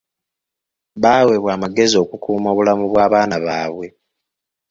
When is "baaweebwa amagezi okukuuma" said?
1.01-2.47